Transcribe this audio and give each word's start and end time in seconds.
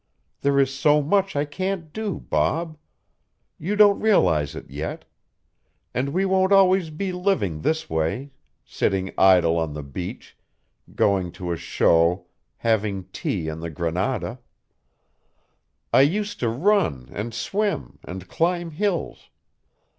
There 0.39 0.59
is 0.59 0.73
so 0.73 1.03
much 1.03 1.35
I 1.35 1.45
can't 1.45 1.93
do, 1.93 2.17
Bob. 2.21 2.75
You 3.59 3.75
don't 3.75 3.99
realize 3.99 4.55
it 4.55 4.67
yet. 4.67 5.05
And 5.93 6.09
we 6.09 6.25
won't 6.25 6.51
always 6.51 6.89
be 6.89 7.11
living 7.11 7.61
this 7.61 7.87
way, 7.87 8.31
sitting 8.65 9.13
idle 9.15 9.59
on 9.59 9.75
the 9.75 9.83
beach, 9.83 10.35
going 10.95 11.31
to 11.33 11.51
a 11.51 11.55
show, 11.55 12.25
having 12.57 13.09
tea 13.13 13.47
in 13.47 13.59
the 13.59 13.69
Granada. 13.69 14.39
I 15.93 16.01
used 16.01 16.39
to 16.39 16.49
run 16.49 17.09
and 17.13 17.31
swim 17.31 17.99
and 18.03 18.27
climb 18.27 18.71
hills. 18.71 19.29